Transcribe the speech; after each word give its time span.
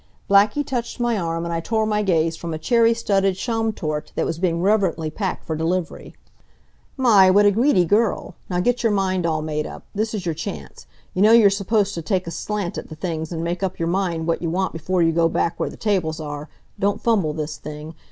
Blackie 0.27 0.65
touched 0.65 0.99
my 0.99 1.15
arm, 1.15 1.45
and 1.45 1.53
I 1.53 1.59
tore 1.59 1.85
my 1.85 2.01
gaze 2.01 2.35
from 2.35 2.55
a 2.55 2.57
cherry 2.57 2.95
studded 2.95 3.35
Schaumtorte 3.37 4.11
that 4.15 4.25
was 4.25 4.39
being 4.39 4.59
reverently 4.59 5.11
packed 5.11 5.45
for 5.45 5.55
delivery. 5.55 6.15
"My, 6.97 7.29
what 7.29 7.45
a 7.45 7.51
greedy 7.51 7.85
girl! 7.85 8.33
Now 8.49 8.61
get 8.61 8.81
your 8.81 8.91
mind 8.91 9.27
all 9.27 9.43
made 9.43 9.67
up. 9.67 9.85
This 9.93 10.15
is 10.15 10.25
your 10.25 10.33
chance. 10.33 10.87
You 11.13 11.21
know 11.21 11.33
you're 11.33 11.51
supposed 11.51 11.93
t' 11.93 12.01
take 12.01 12.25
a 12.25 12.31
slant 12.31 12.79
at 12.79 12.89
th' 12.89 12.99
things 12.99 13.31
an' 13.31 13.43
make 13.43 13.61
up 13.61 13.77
your 13.77 13.89
mind 13.89 14.23
w'at 14.23 14.41
you 14.41 14.49
want 14.49 14.73
before 14.73 15.03
you 15.03 15.11
go 15.11 15.29
back 15.29 15.57
w'ere 15.59 15.69
th' 15.69 15.79
tables 15.79 16.19
are. 16.19 16.49
Don't 16.79 16.99
fumble 16.99 17.33
this 17.33 17.57
thing. 17.57 17.93